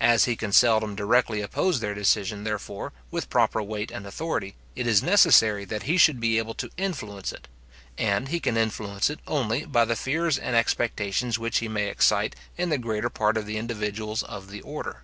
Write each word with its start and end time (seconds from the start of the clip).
As 0.00 0.26
he 0.26 0.36
can 0.36 0.52
seldom 0.52 0.94
directly 0.94 1.40
oppose 1.40 1.80
their 1.80 1.94
decision, 1.94 2.44
therefore, 2.44 2.92
with 3.10 3.28
proper 3.28 3.60
weight 3.60 3.90
and 3.90 4.06
authority, 4.06 4.54
it 4.76 4.86
is 4.86 5.02
necessary 5.02 5.64
that 5.64 5.82
he 5.82 5.96
should 5.96 6.20
be 6.20 6.38
able 6.38 6.54
to 6.54 6.70
influence 6.76 7.32
it; 7.32 7.48
and 7.98 8.28
he 8.28 8.38
can 8.38 8.56
influence 8.56 9.10
it 9.10 9.18
only 9.26 9.64
by 9.64 9.84
the 9.84 9.96
fears 9.96 10.38
and 10.38 10.54
expectations 10.54 11.40
which 11.40 11.58
he 11.58 11.66
may 11.66 11.88
excite 11.88 12.36
in 12.56 12.68
the 12.68 12.78
greater 12.78 13.10
part 13.10 13.36
of 13.36 13.46
the 13.46 13.56
individuals 13.56 14.22
of 14.22 14.48
the 14.48 14.60
order. 14.62 15.02